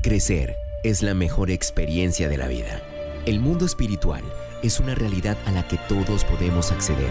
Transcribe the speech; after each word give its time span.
Crecer 0.00 0.56
es 0.84 1.02
la 1.02 1.12
mejor 1.12 1.50
experiencia 1.50 2.28
de 2.28 2.36
la 2.36 2.46
vida. 2.46 2.80
El 3.26 3.40
mundo 3.40 3.66
espiritual 3.66 4.22
es 4.62 4.78
una 4.78 4.94
realidad 4.94 5.36
a 5.44 5.50
la 5.50 5.66
que 5.66 5.76
todos 5.88 6.24
podemos 6.24 6.70
acceder. 6.70 7.10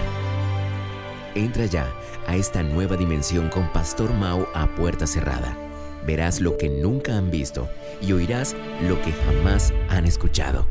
Entra 1.36 1.66
ya 1.66 1.94
a 2.28 2.38
esta 2.38 2.64
nueva 2.64 2.96
dimensión 2.96 3.50
con 3.50 3.72
Pastor 3.74 4.14
Mao 4.14 4.48
a 4.54 4.74
puerta 4.76 5.06
cerrada. 5.06 5.58
Verás 6.06 6.40
lo 6.40 6.56
que 6.58 6.70
nunca 6.70 7.18
han 7.18 7.30
visto 7.30 7.68
y 8.02 8.14
oirás 8.14 8.56
lo 8.88 9.02
que 9.02 9.12
jamás 9.12 9.74
han 9.90 10.06
escuchado. 10.06 10.66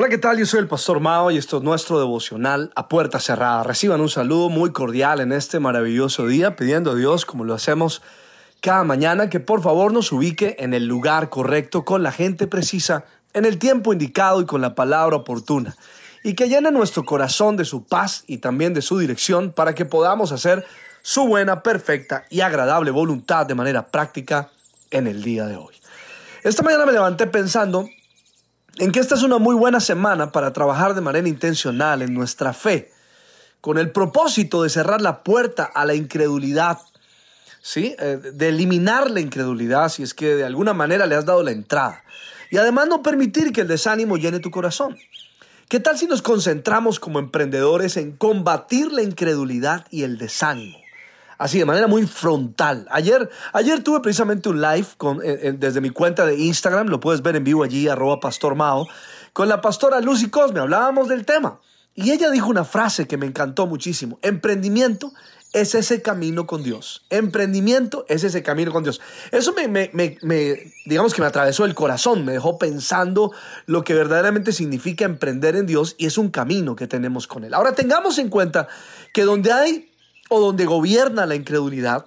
Hola, 0.00 0.08
¿qué 0.08 0.16
tal? 0.16 0.38
Yo 0.38 0.46
soy 0.46 0.60
el 0.60 0.66
Pastor 0.66 0.98
Mao 0.98 1.30
y 1.30 1.36
esto 1.36 1.58
es 1.58 1.62
nuestro 1.62 1.98
devocional 1.98 2.72
a 2.74 2.88
puerta 2.88 3.20
cerrada. 3.20 3.64
Reciban 3.64 4.00
un 4.00 4.08
saludo 4.08 4.48
muy 4.48 4.72
cordial 4.72 5.20
en 5.20 5.30
este 5.30 5.60
maravilloso 5.60 6.26
día, 6.26 6.56
pidiendo 6.56 6.92
a 6.92 6.94
Dios, 6.94 7.26
como 7.26 7.44
lo 7.44 7.52
hacemos 7.52 8.00
cada 8.62 8.82
mañana, 8.82 9.28
que 9.28 9.40
por 9.40 9.60
favor 9.60 9.92
nos 9.92 10.10
ubique 10.10 10.56
en 10.58 10.72
el 10.72 10.86
lugar 10.86 11.28
correcto, 11.28 11.84
con 11.84 12.02
la 12.02 12.12
gente 12.12 12.46
precisa, 12.46 13.04
en 13.34 13.44
el 13.44 13.58
tiempo 13.58 13.92
indicado 13.92 14.40
y 14.40 14.46
con 14.46 14.62
la 14.62 14.74
palabra 14.74 15.16
oportuna. 15.16 15.76
Y 16.24 16.32
que 16.32 16.48
llene 16.48 16.70
nuestro 16.70 17.04
corazón 17.04 17.58
de 17.58 17.66
su 17.66 17.84
paz 17.84 18.24
y 18.26 18.38
también 18.38 18.72
de 18.72 18.80
su 18.80 18.98
dirección 18.98 19.52
para 19.52 19.74
que 19.74 19.84
podamos 19.84 20.32
hacer 20.32 20.64
su 21.02 21.26
buena, 21.26 21.62
perfecta 21.62 22.24
y 22.30 22.40
agradable 22.40 22.90
voluntad 22.90 23.44
de 23.44 23.54
manera 23.54 23.88
práctica 23.88 24.48
en 24.90 25.06
el 25.06 25.22
día 25.22 25.44
de 25.44 25.56
hoy. 25.56 25.74
Esta 26.42 26.62
mañana 26.62 26.86
me 26.86 26.92
levanté 26.92 27.26
pensando 27.26 27.86
en 28.80 28.92
que 28.92 28.98
esta 28.98 29.14
es 29.14 29.22
una 29.22 29.36
muy 29.36 29.54
buena 29.54 29.78
semana 29.78 30.32
para 30.32 30.54
trabajar 30.54 30.94
de 30.94 31.02
manera 31.02 31.28
intencional 31.28 32.00
en 32.00 32.14
nuestra 32.14 32.54
fe, 32.54 32.90
con 33.60 33.76
el 33.76 33.92
propósito 33.92 34.62
de 34.62 34.70
cerrar 34.70 35.02
la 35.02 35.22
puerta 35.22 35.64
a 35.64 35.84
la 35.84 35.92
incredulidad, 35.92 36.78
¿sí? 37.60 37.94
Eh, 37.98 38.18
de 38.32 38.48
eliminar 38.48 39.10
la 39.10 39.20
incredulidad 39.20 39.90
si 39.90 40.02
es 40.02 40.14
que 40.14 40.34
de 40.34 40.44
alguna 40.44 40.72
manera 40.72 41.04
le 41.04 41.14
has 41.14 41.26
dado 41.26 41.42
la 41.42 41.50
entrada. 41.50 42.02
Y 42.50 42.56
además 42.56 42.88
no 42.88 43.02
permitir 43.02 43.52
que 43.52 43.60
el 43.60 43.68
desánimo 43.68 44.16
llene 44.16 44.40
tu 44.40 44.50
corazón. 44.50 44.96
¿Qué 45.68 45.78
tal 45.78 45.98
si 45.98 46.06
nos 46.06 46.22
concentramos 46.22 46.98
como 46.98 47.18
emprendedores 47.18 47.98
en 47.98 48.12
combatir 48.12 48.92
la 48.92 49.02
incredulidad 49.02 49.86
y 49.90 50.04
el 50.04 50.16
desánimo? 50.16 50.79
Así 51.40 51.58
de 51.58 51.64
manera 51.64 51.86
muy 51.86 52.06
frontal. 52.06 52.86
Ayer, 52.90 53.30
ayer 53.54 53.82
tuve 53.82 54.00
precisamente 54.00 54.50
un 54.50 54.60
live 54.60 54.86
eh, 55.24 55.40
eh, 55.42 55.54
desde 55.58 55.80
mi 55.80 55.88
cuenta 55.88 56.26
de 56.26 56.36
Instagram, 56.36 56.88
lo 56.88 57.00
puedes 57.00 57.22
ver 57.22 57.34
en 57.34 57.44
vivo 57.44 57.64
allí, 57.64 57.88
arroba 57.88 58.20
Pastor 58.20 58.54
Mao, 58.54 58.86
con 59.32 59.48
la 59.48 59.62
pastora 59.62 60.00
Lucy 60.00 60.28
Cosme, 60.28 60.60
hablábamos 60.60 61.08
del 61.08 61.24
tema. 61.24 61.58
Y 61.94 62.10
ella 62.12 62.30
dijo 62.30 62.48
una 62.48 62.64
frase 62.64 63.08
que 63.08 63.16
me 63.16 63.26
encantó 63.26 63.66
muchísimo. 63.66 64.18
Emprendimiento 64.20 65.12
es 65.54 65.74
ese 65.74 66.02
camino 66.02 66.46
con 66.46 66.62
Dios. 66.62 67.06
Emprendimiento 67.08 68.04
es 68.08 68.22
ese 68.22 68.42
camino 68.42 68.70
con 68.70 68.82
Dios. 68.82 69.00
Eso 69.32 69.54
me, 69.54 69.66
me, 69.66 69.90
me, 70.20 70.72
digamos 70.84 71.14
que 71.14 71.22
me 71.22 71.26
atravesó 71.26 71.64
el 71.64 71.74
corazón, 71.74 72.24
me 72.24 72.32
dejó 72.32 72.58
pensando 72.58 73.32
lo 73.64 73.82
que 73.82 73.94
verdaderamente 73.94 74.52
significa 74.52 75.06
emprender 75.06 75.56
en 75.56 75.66
Dios 75.66 75.94
y 75.96 76.04
es 76.04 76.18
un 76.18 76.28
camino 76.30 76.76
que 76.76 76.86
tenemos 76.86 77.26
con 77.26 77.44
Él. 77.44 77.54
Ahora 77.54 77.72
tengamos 77.72 78.18
en 78.18 78.28
cuenta 78.28 78.68
que 79.12 79.24
donde 79.24 79.52
hay 79.52 79.89
o 80.30 80.40
donde 80.40 80.64
gobierna 80.64 81.26
la 81.26 81.34
incredulidad, 81.34 82.06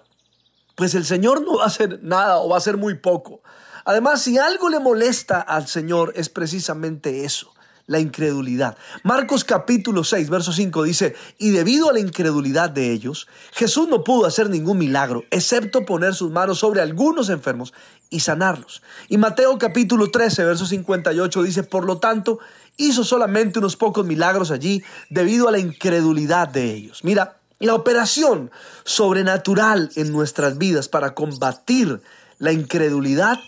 pues 0.76 0.96
el 0.96 1.06
Señor 1.06 1.44
no 1.44 1.58
va 1.58 1.66
a 1.66 1.68
hacer 1.68 2.00
nada 2.02 2.38
o 2.40 2.50
va 2.50 2.56
a 2.56 2.58
hacer 2.58 2.78
muy 2.78 2.96
poco. 2.96 3.42
Además, 3.86 4.22
si 4.22 4.40
algo 4.40 4.70
le 4.70 4.80
molesta 4.80 5.42
al 5.42 5.68
Señor 5.68 6.14
es 6.16 6.30
precisamente 6.30 7.26
eso, 7.26 7.54
la 7.86 8.00
incredulidad. 8.00 8.78
Marcos 9.04 9.44
capítulo 9.44 10.06
6, 10.06 10.30
verso 10.30 10.54
5 10.54 10.84
dice, 10.84 11.16
y 11.38 11.52
debido 11.52 11.90
a 11.90 11.94
la 11.94 12.00
incredulidad 12.00 12.70
de 12.70 12.94
ellos, 12.94 13.28
Jesús 13.52 13.90
no 13.90 14.06
pudo 14.06 14.26
hacer 14.26 14.50
ningún 14.50 14.78
milagro, 14.78 15.26
excepto 15.30 15.86
poner 15.86 16.16
sus 16.16 16.32
manos 16.32 16.60
sobre 16.60 16.82
algunos 16.82 17.30
enfermos 17.30 17.74
y 18.10 18.22
sanarlos. 18.22 18.82
Y 19.10 19.18
Mateo 19.18 19.58
capítulo 19.58 20.12
13, 20.12 20.46
verso 20.46 20.66
58 20.66 21.44
dice, 21.44 21.64
por 21.64 21.86
lo 21.86 21.98
tanto, 21.98 22.40
hizo 22.78 23.04
solamente 23.04 23.60
unos 23.60 23.76
pocos 23.76 24.06
milagros 24.06 24.50
allí 24.50 24.82
debido 25.10 25.50
a 25.50 25.52
la 25.52 25.60
incredulidad 25.60 26.48
de 26.48 26.72
ellos. 26.72 27.04
Mira, 27.04 27.38
la 27.66 27.76
operación 27.76 28.52
sobrenatural 28.84 29.90
en 29.96 30.12
nuestras 30.12 30.58
vidas 30.58 30.90
para 30.90 31.14
combatir 31.16 32.02
la 32.40 32.52
incredulidad 32.52 33.40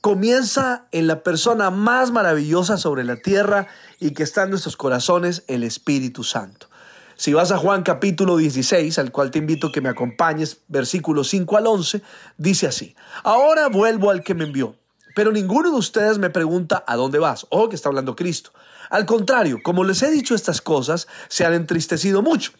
comienza 0.00 0.86
en 0.92 1.06
la 1.06 1.22
persona 1.22 1.70
más 1.70 2.10
maravillosa 2.10 2.78
sobre 2.78 3.04
la 3.04 3.16
tierra 3.16 3.66
y 3.98 4.12
que 4.12 4.22
está 4.22 4.44
en 4.44 4.50
nuestros 4.50 4.76
corazones, 4.76 5.44
el 5.46 5.62
Espíritu 5.62 6.24
Santo. 6.24 6.68
Si 7.16 7.34
vas 7.34 7.52
a 7.52 7.58
Juan 7.58 7.82
capítulo 7.82 8.38
16, 8.38 8.98
al 8.98 9.12
cual 9.12 9.30
te 9.30 9.40
invito 9.40 9.66
a 9.66 9.72
que 9.72 9.82
me 9.82 9.90
acompañes, 9.90 10.58
versículos 10.68 11.28
5 11.28 11.58
al 11.58 11.66
11, 11.66 12.02
dice 12.38 12.66
así, 12.66 12.94
ahora 13.24 13.68
vuelvo 13.68 14.10
al 14.10 14.22
que 14.22 14.34
me 14.34 14.44
envió, 14.44 14.74
pero 15.14 15.32
ninguno 15.32 15.70
de 15.70 15.76
ustedes 15.76 16.18
me 16.18 16.30
pregunta 16.30 16.82
a 16.86 16.96
dónde 16.96 17.18
vas, 17.18 17.46
o 17.50 17.68
que 17.68 17.76
está 17.76 17.90
hablando 17.90 18.16
Cristo. 18.16 18.52
Al 18.88 19.04
contrario, 19.04 19.58
como 19.62 19.84
les 19.84 20.02
he 20.02 20.10
dicho 20.10 20.34
estas 20.34 20.62
cosas, 20.62 21.08
se 21.28 21.44
han 21.44 21.52
entristecido 21.52 22.22
mucho. 22.22 22.52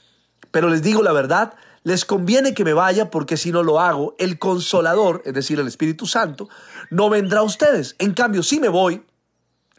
Pero 0.50 0.68
les 0.68 0.82
digo 0.82 1.02
la 1.02 1.12
verdad, 1.12 1.54
les 1.82 2.04
conviene 2.04 2.54
que 2.54 2.64
me 2.64 2.74
vaya 2.74 3.10
porque 3.10 3.36
si 3.36 3.52
no 3.52 3.62
lo 3.62 3.80
hago, 3.80 4.14
el 4.18 4.38
consolador, 4.38 5.22
es 5.24 5.34
decir, 5.34 5.58
el 5.58 5.68
Espíritu 5.68 6.06
Santo, 6.06 6.48
no 6.90 7.08
vendrá 7.08 7.40
a 7.40 7.44
ustedes. 7.44 7.96
En 7.98 8.12
cambio, 8.12 8.42
si 8.42 8.60
me 8.60 8.68
voy, 8.68 9.02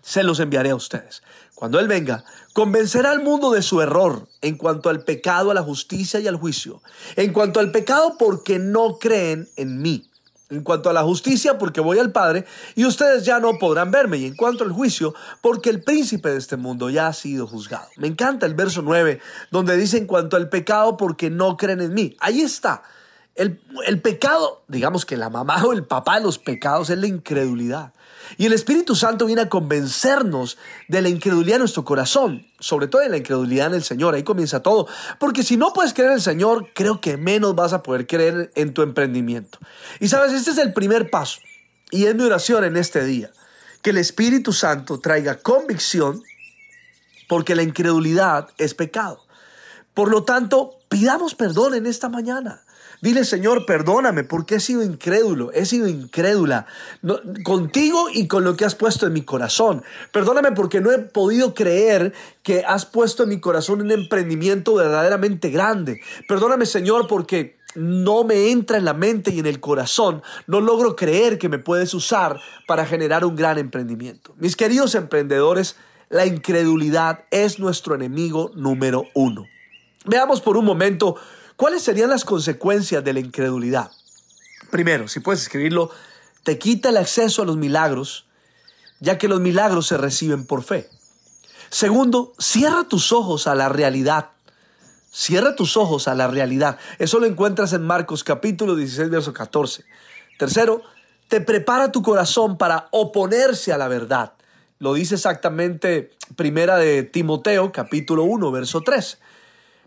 se 0.01 0.23
los 0.23 0.39
enviaré 0.39 0.71
a 0.71 0.75
ustedes. 0.75 1.21
Cuando 1.53 1.79
Él 1.79 1.87
venga, 1.87 2.23
convencerá 2.53 3.11
al 3.11 3.21
mundo 3.21 3.51
de 3.51 3.61
su 3.61 3.81
error 3.81 4.27
en 4.41 4.57
cuanto 4.57 4.89
al 4.89 5.03
pecado, 5.03 5.51
a 5.51 5.53
la 5.53 5.61
justicia 5.61 6.19
y 6.19 6.27
al 6.27 6.37
juicio. 6.37 6.81
En 7.15 7.33
cuanto 7.33 7.59
al 7.59 7.71
pecado 7.71 8.15
porque 8.17 8.57
no 8.57 8.97
creen 8.97 9.47
en 9.57 9.81
mí 9.81 10.10
en 10.51 10.63
cuanto 10.63 10.89
a 10.89 10.93
la 10.93 11.03
justicia, 11.03 11.57
porque 11.57 11.81
voy 11.81 11.97
al 11.97 12.11
Padre 12.11 12.45
y 12.75 12.85
ustedes 12.85 13.25
ya 13.25 13.39
no 13.39 13.57
podrán 13.57 13.89
verme. 13.89 14.17
Y 14.17 14.25
en 14.25 14.35
cuanto 14.35 14.63
al 14.63 14.71
juicio, 14.71 15.15
porque 15.41 15.69
el 15.69 15.83
príncipe 15.83 16.29
de 16.29 16.37
este 16.37 16.57
mundo 16.57 16.89
ya 16.89 17.07
ha 17.07 17.13
sido 17.13 17.47
juzgado. 17.47 17.87
Me 17.97 18.07
encanta 18.07 18.45
el 18.45 18.53
verso 18.53 18.81
9, 18.81 19.19
donde 19.49 19.77
dice 19.77 19.97
en 19.97 20.05
cuanto 20.05 20.37
al 20.37 20.49
pecado, 20.49 20.97
porque 20.97 21.29
no 21.29 21.57
creen 21.57 21.81
en 21.81 21.93
mí. 21.93 22.15
Ahí 22.19 22.41
está. 22.41 22.83
El, 23.35 23.61
el 23.87 24.01
pecado, 24.01 24.63
digamos 24.67 25.05
que 25.05 25.17
la 25.17 25.29
mamá 25.29 25.63
o 25.65 25.73
el 25.73 25.85
papá 25.85 26.15
de 26.15 26.25
los 26.25 26.37
pecados 26.37 26.89
es 26.89 26.97
la 26.97 27.07
incredulidad. 27.07 27.93
Y 28.37 28.45
el 28.45 28.53
Espíritu 28.53 28.95
Santo 28.95 29.25
viene 29.25 29.41
a 29.41 29.49
convencernos 29.49 30.57
de 30.87 31.01
la 31.01 31.09
incredulidad 31.09 31.55
en 31.55 31.61
nuestro 31.61 31.83
corazón, 31.83 32.47
sobre 32.59 32.87
todo 32.87 33.01
de 33.01 33.09
la 33.09 33.17
incredulidad 33.17 33.67
en 33.67 33.75
el 33.75 33.83
Señor. 33.83 34.13
Ahí 34.13 34.23
comienza 34.23 34.61
todo. 34.61 34.87
Porque 35.19 35.43
si 35.43 35.57
no 35.57 35.73
puedes 35.73 35.93
creer 35.93 36.11
en 36.11 36.15
el 36.15 36.21
Señor, 36.21 36.69
creo 36.73 37.01
que 37.01 37.17
menos 37.17 37.55
vas 37.55 37.73
a 37.73 37.83
poder 37.83 38.07
creer 38.07 38.51
en 38.55 38.73
tu 38.73 38.81
emprendimiento. 38.81 39.59
Y 39.99 40.07
sabes, 40.07 40.31
este 40.31 40.51
es 40.51 40.57
el 40.57 40.73
primer 40.73 41.09
paso. 41.09 41.39
Y 41.89 42.05
es 42.05 42.15
mi 42.15 42.23
oración 42.23 42.63
en 42.63 42.77
este 42.77 43.03
día. 43.03 43.31
Que 43.81 43.89
el 43.89 43.97
Espíritu 43.97 44.53
Santo 44.53 44.99
traiga 44.99 45.37
convicción 45.37 46.23
porque 47.27 47.55
la 47.55 47.63
incredulidad 47.63 48.49
es 48.57 48.73
pecado. 48.73 49.25
Por 49.93 50.09
lo 50.09 50.23
tanto, 50.23 50.75
pidamos 51.01 51.33
perdón 51.33 51.73
en 51.73 51.87
esta 51.87 52.09
mañana. 52.09 52.61
Dile, 53.01 53.25
Señor, 53.25 53.65
perdóname 53.65 54.23
porque 54.23 54.57
he 54.57 54.59
sido 54.59 54.83
incrédulo, 54.83 55.51
he 55.51 55.65
sido 55.65 55.87
incrédula 55.87 56.67
contigo 57.43 58.05
y 58.13 58.27
con 58.27 58.43
lo 58.43 58.55
que 58.55 58.65
has 58.65 58.75
puesto 58.75 59.07
en 59.07 59.13
mi 59.13 59.23
corazón. 59.23 59.81
Perdóname 60.11 60.51
porque 60.51 60.79
no 60.79 60.91
he 60.91 60.99
podido 60.99 61.55
creer 61.55 62.13
que 62.43 62.63
has 62.67 62.85
puesto 62.85 63.23
en 63.23 63.29
mi 63.29 63.39
corazón 63.39 63.81
un 63.81 63.89
emprendimiento 63.89 64.75
verdaderamente 64.75 65.49
grande. 65.49 65.99
Perdóname, 66.27 66.67
Señor, 66.67 67.07
porque 67.07 67.57
no 67.73 68.23
me 68.23 68.51
entra 68.51 68.77
en 68.77 68.85
la 68.85 68.93
mente 68.93 69.31
y 69.31 69.39
en 69.39 69.47
el 69.47 69.59
corazón, 69.59 70.21
no 70.45 70.61
logro 70.61 70.95
creer 70.95 71.39
que 71.39 71.49
me 71.49 71.57
puedes 71.57 71.95
usar 71.95 72.39
para 72.67 72.85
generar 72.85 73.25
un 73.25 73.35
gran 73.35 73.57
emprendimiento. 73.57 74.35
Mis 74.37 74.55
queridos 74.55 74.93
emprendedores, 74.93 75.77
la 76.09 76.27
incredulidad 76.27 77.23
es 77.31 77.57
nuestro 77.57 77.95
enemigo 77.95 78.51
número 78.53 79.05
uno. 79.15 79.47
Veamos 80.05 80.41
por 80.41 80.57
un 80.57 80.65
momento 80.65 81.17
¿Cuáles 81.61 81.83
serían 81.83 82.09
las 82.09 82.25
consecuencias 82.25 83.03
de 83.03 83.13
la 83.13 83.19
incredulidad? 83.19 83.91
Primero, 84.71 85.07
si 85.07 85.19
puedes 85.19 85.43
escribirlo, 85.43 85.91
te 86.41 86.57
quita 86.57 86.89
el 86.89 86.97
acceso 86.97 87.43
a 87.43 87.45
los 87.45 87.55
milagros, 87.55 88.25
ya 88.99 89.19
que 89.19 89.27
los 89.27 89.39
milagros 89.39 89.85
se 89.85 89.97
reciben 89.97 90.47
por 90.47 90.63
fe. 90.63 90.89
Segundo, 91.69 92.33
cierra 92.39 92.85
tus 92.85 93.11
ojos 93.11 93.45
a 93.45 93.53
la 93.53 93.69
realidad. 93.69 94.31
Cierra 95.11 95.55
tus 95.55 95.77
ojos 95.77 96.07
a 96.07 96.15
la 96.15 96.27
realidad. 96.27 96.79
Eso 96.97 97.19
lo 97.19 97.27
encuentras 97.27 97.73
en 97.73 97.83
Marcos 97.83 98.23
capítulo 98.23 98.75
16, 98.75 99.11
verso 99.11 99.31
14. 99.31 99.85
Tercero, 100.39 100.81
te 101.27 101.41
prepara 101.41 101.91
tu 101.91 102.01
corazón 102.01 102.57
para 102.57 102.87
oponerse 102.89 103.71
a 103.71 103.77
la 103.77 103.87
verdad. 103.87 104.33
Lo 104.79 104.95
dice 104.95 105.13
exactamente 105.13 106.09
primera 106.35 106.77
de 106.77 107.03
Timoteo 107.03 107.71
capítulo 107.71 108.23
1, 108.23 108.51
verso 108.51 108.81
3. 108.81 109.19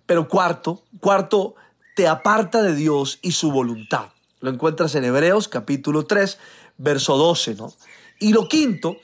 Pero 0.06 0.28
cuarto, 0.28 0.82
cuarto, 1.00 1.54
te 1.94 2.08
aparta 2.08 2.62
de 2.62 2.74
Dios 2.74 3.18
y 3.22 3.32
su 3.32 3.50
voluntad. 3.50 4.06
Lo 4.40 4.50
encuentras 4.50 4.94
en 4.94 5.04
Hebreos 5.04 5.48
capítulo 5.48 6.04
3, 6.04 6.38
verso 6.76 7.16
12, 7.16 7.54
¿no? 7.54 7.72
Y 8.18 8.32
lo 8.32 8.48
quinto, 8.48 8.96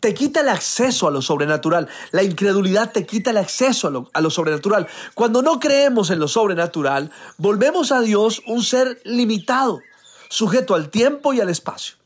te 0.00 0.14
quita 0.14 0.40
el 0.40 0.48
acceso 0.48 1.06
a 1.06 1.10
lo 1.10 1.22
sobrenatural. 1.22 1.88
La 2.10 2.22
incredulidad 2.22 2.92
te 2.92 3.06
quita 3.06 3.30
el 3.30 3.38
acceso 3.38 3.88
a 3.88 3.90
lo, 3.90 4.10
a 4.12 4.20
lo, 4.20 4.30
sobrenatural. 4.30 4.86
Cuando 5.14 5.42
no 5.42 5.60
creemos 5.60 6.10
en 6.10 6.18
lo 6.18 6.28
sobrenatural, 6.28 7.10
volvemos 7.38 7.92
a 7.92 8.00
Dios 8.00 8.42
un 8.46 8.62
ser 8.62 9.00
limitado, 9.04 9.80
sujeto 10.28 10.74
al 10.74 10.90
tiempo 10.90 11.32
y 11.32 11.40
al 11.40 11.48
espacio. 11.48 11.96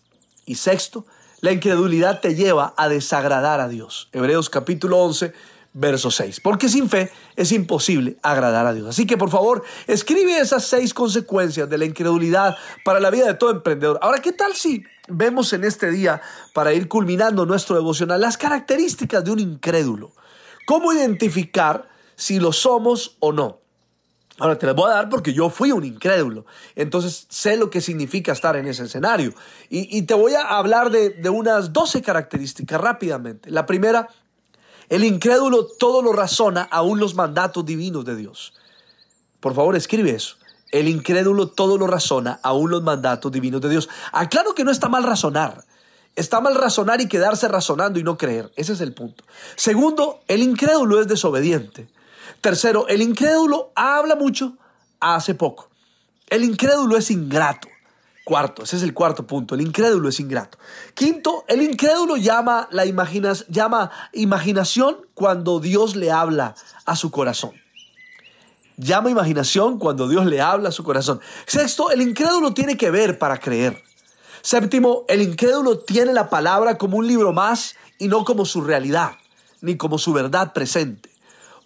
Y 0.45 0.57
sexto, 0.57 1.07
la 1.41 1.53
incredulidad 1.53 2.21
te 2.21 2.35
lleva 2.35 2.75
a 2.77 2.89
desagradar 2.89 3.61
a 3.61 3.69
Dios. 3.69 4.09
Hebreos 4.13 4.51
capítulo 4.51 4.99
11, 4.99 5.33
verso 5.77 6.11
6. 6.11 6.41
Porque 6.41 6.69
sin 6.69 6.89
fe 6.89 7.13
es 7.37 7.53
imposible 7.53 8.17
agradar 8.23 8.67
a 8.67 8.73
Dios. 8.73 8.89
Así 8.89 9.07
que 9.07 9.17
por 9.17 9.31
favor, 9.31 9.63
escribe 9.87 10.39
esas 10.39 10.65
seis 10.65 10.95
consecuencias 10.95 11.69
de 11.69 11.79
la 11.79 11.85
incredulidad 11.85 12.57
para 12.85 12.99
la 12.99 13.11
vida 13.11 13.27
de 13.27 13.35
todo 13.35 13.51
emprendedor. 13.51 13.99
Ahora, 14.03 14.21
¿qué 14.21 14.33
tal 14.33 14.55
si 14.55 14.85
vemos 15.09 15.53
en 15.53 15.65
este 15.65 15.91
día, 15.91 16.21
para 16.55 16.73
ir 16.73 16.89
culminando 16.89 17.45
nuestro 17.45 17.77
devocional, 17.77 18.21
las 18.21 18.39
características 18.39 19.23
de 19.23 19.31
un 19.31 19.39
incrédulo? 19.39 20.13
¿Cómo 20.67 20.93
identificar 20.93 21.89
si 22.17 22.41
lo 22.41 22.53
somos 22.53 23.17
o 23.21 23.33
no? 23.33 23.61
Ahora 24.39 24.59
te 24.59 24.67
las 24.67 24.75
voy 24.75 24.91
a 24.91 24.95
dar 24.95 25.09
porque 25.09 25.33
yo 25.33 25.49
fui 25.51 25.73
un 25.73 25.85
incrédulo. 25.85 26.47
Entonces 26.75 27.27
sé 27.29 27.57
lo 27.57 27.71
que 27.71 27.81
significa 27.81 28.33
estar 28.33 28.57
en 28.57 28.67
ese 28.67 28.85
escenario. 28.85 29.35
Y, 29.71 30.03
te 30.03 30.15
voy 30.15 30.35
a 30.35 30.43
hablar 30.43 30.91
de, 30.91 31.11
de 31.11 31.31
unas 31.31 31.73
12 31.73 32.03
características 32.03 32.79
rápidamente. 32.79 33.51
La 33.51 33.65
primera 33.65 34.09
el 34.89 35.05
incrédulo 35.05 35.67
todo 35.67 36.03
lo 36.03 36.13
razona, 36.13 36.63
aún 36.71 37.01
los 37.01 37.15
mandatos 37.15 37.65
divinos 37.65 38.05
de 38.05 38.17
Dios. 38.17 38.55
Por 39.41 39.55
favor, 39.55 39.77
escribe 39.77 40.11
eso. 40.11 40.37
El 40.73 40.89
incrédulo 40.89 41.49
todo 41.49 41.79
lo 41.79 41.87
razona, 41.87 42.41
aún 42.43 42.71
los 42.71 42.83
mandatos 42.83 43.31
divinos 43.33 43.61
de 43.61 43.69
Dios. 43.69 43.89
Aclaro 44.13 44.55
que 44.55 44.65
no 44.65 44.71
está 44.71 44.89
mal 44.89 45.05
razonar. 45.05 45.65
Está 46.17 46.41
mal 46.41 46.55
razonar 46.55 47.01
y 47.01 47.09
quedarse 47.09 47.47
razonando 47.47 47.99
y 47.99 48.03
no 48.03 48.17
creer. 48.17 48.51
Ese 48.57 48.73
es 48.73 48.81
el 48.81 48.95
punto. 48.95 49.25
Segundo, 49.55 50.21
el 50.29 50.43
incrédulo 50.43 51.01
es 51.01 51.09
desobediente. 51.09 51.89
Tercero, 52.41 52.89
el 52.89 53.03
incrédulo 53.03 53.71
habla 53.75 54.17
mucho, 54.17 54.57
hace 55.01 55.35
poco. 55.35 55.69
El 56.29 56.43
incrédulo 56.43 56.97
es 56.97 57.11
ingrato. 57.11 57.69
Cuarto, 58.27 58.65
ese 58.65 58.75
es 58.75 58.83
el 58.83 58.93
cuarto 58.93 59.25
punto, 59.25 59.55
el 59.55 59.61
incrédulo 59.61 60.09
es 60.09 60.19
ingrato. 60.19 60.59
Quinto, 60.95 61.45
el 61.47 61.63
incrédulo 61.63 62.17
llama, 62.17 62.67
la 62.73 62.85
llama 62.85 63.91
imaginación 64.15 64.97
cuando 65.15 65.61
Dios 65.61 65.95
le 65.95 66.11
habla 66.11 66.57
a 66.87 66.97
su 66.97 67.13
corazón. 67.13 67.53
Llama 68.79 69.11
imaginación 69.11 69.79
cuando 69.79 70.09
Dios 70.09 70.27
le 70.27 70.41
habla 70.41 70.71
a 70.71 70.73
su 70.73 70.83
corazón. 70.83 71.21
Sexto, 71.47 71.93
el 71.93 72.03
incrédulo 72.03 72.53
tiene 72.53 72.77
que 72.77 72.91
ver 72.91 73.17
para 73.17 73.39
creer. 73.39 73.81
Séptimo, 74.43 75.05
el 75.07 75.23
incrédulo 75.23 75.79
tiene 75.79 76.13
la 76.13 76.29
palabra 76.29 76.77
como 76.79 76.97
un 76.97 77.07
libro 77.07 77.33
más 77.33 77.77
y 77.97 78.09
no 78.09 78.25
como 78.25 78.45
su 78.45 78.61
realidad, 78.61 79.13
ni 79.61 79.77
como 79.77 79.99
su 79.99 80.13
verdad 80.13 80.53
presente. 80.53 81.11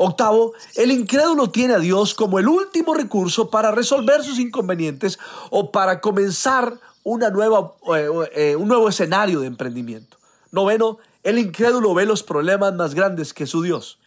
Octavo, 0.02 0.54
el 0.76 0.92
incrédulo 0.92 1.50
tiene 1.50 1.74
a 1.74 1.78
Dios 1.78 2.14
como 2.14 2.38
el 2.38 2.48
último 2.48 2.94
recurso 2.94 3.50
para 3.50 3.70
resolver 3.70 4.24
sus 4.24 4.38
inconvenientes 4.38 5.18
o 5.50 5.70
para 5.70 6.00
comenzar 6.00 6.80
una 7.02 7.28
nueva, 7.28 7.74
eh, 7.94 8.08
eh, 8.34 8.56
un 8.56 8.66
nuevo 8.66 8.88
escenario 8.88 9.40
de 9.40 9.46
emprendimiento. 9.46 10.16
Noveno, 10.52 10.96
el 11.22 11.38
incrédulo 11.38 11.92
ve 11.92 12.06
los 12.06 12.22
problemas 12.22 12.72
más 12.72 12.94
grandes 12.94 13.34
que 13.34 13.46
su 13.46 13.60
Dios. 13.60 13.98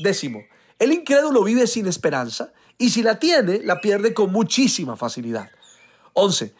Décimo, 0.00 0.42
el 0.80 0.92
incrédulo 0.92 1.44
vive 1.44 1.68
sin 1.68 1.86
esperanza 1.86 2.52
y 2.76 2.90
si 2.90 3.04
la 3.04 3.20
tiene, 3.20 3.60
la 3.62 3.80
pierde 3.80 4.14
con 4.14 4.32
muchísima 4.32 4.96
facilidad. 4.96 5.48
Once, 6.12 6.54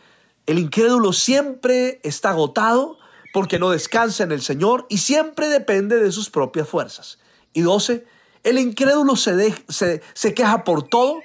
el 0.47 0.61
incrédulo 0.61 1.13
siempre 1.13 1.99
está 2.05 2.31
agotado 2.31 2.99
porque 3.33 3.59
no 3.59 3.71
descansa 3.71 4.23
en 4.23 4.31
el 4.31 4.43
Señor 4.43 4.87
y 4.89 4.99
siempre 4.99 5.49
depende 5.49 6.01
de 6.01 6.13
sus 6.13 6.31
propias 6.31 6.69
fuerzas. 6.69 7.19
Y 7.53 7.63
doce, 7.63 8.07
el 8.47 8.59
incrédulo 8.59 9.17
se, 9.17 9.55
se, 9.69 10.35
queja 10.35 10.63
por 10.63 10.89
todo 10.89 11.19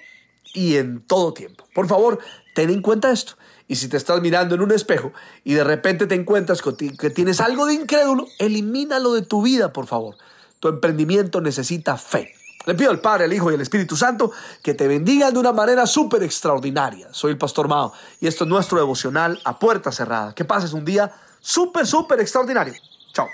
y 0.55 0.77
en 0.77 1.01
todo 1.01 1.33
tiempo. 1.33 1.65
Por 1.73 1.87
favor, 1.87 2.17
ten 2.55 2.71
en 2.71 2.81
cuenta 2.81 3.11
esto. 3.11 3.33
Y 3.67 3.75
si 3.75 3.87
te 3.87 3.95
estás 3.95 4.19
mirando 4.21 4.55
en 4.55 4.61
un 4.61 4.71
espejo 4.71 5.13
y 5.43 5.53
de 5.53 5.63
repente 5.63 6.07
te 6.07 6.15
encuentras 6.15 6.61
que 6.61 7.09
tienes 7.11 7.39
algo 7.39 7.67
de 7.67 7.75
incrédulo, 7.75 8.25
elimínalo 8.39 9.13
de 9.13 9.21
tu 9.21 9.43
vida, 9.43 9.71
por 9.71 9.85
favor. 9.85 10.17
Tu 10.59 10.67
emprendimiento 10.67 11.41
necesita 11.41 11.95
fe. 11.95 12.33
Le 12.65 12.73
pido 12.73 12.89
al 12.89 13.01
Padre, 13.01 13.25
al 13.25 13.33
Hijo 13.33 13.51
y 13.51 13.53
al 13.53 13.61
Espíritu 13.61 13.95
Santo 13.95 14.31
que 14.63 14.73
te 14.73 14.87
bendigan 14.87 15.31
de 15.31 15.39
una 15.39 15.53
manera 15.53 15.85
súper 15.85 16.23
extraordinaria. 16.23 17.09
Soy 17.11 17.31
el 17.31 17.37
Pastor 17.37 17.67
Mao 17.67 17.93
y 18.19 18.25
esto 18.25 18.45
es 18.45 18.49
nuestro 18.49 18.79
devocional 18.79 19.39
a 19.45 19.59
puerta 19.59 19.91
cerrada. 19.91 20.33
Que 20.33 20.43
pases 20.43 20.73
un 20.73 20.85
día 20.85 21.11
súper, 21.39 21.85
súper 21.85 22.19
extraordinario. 22.19 22.73
Chao. 23.13 23.27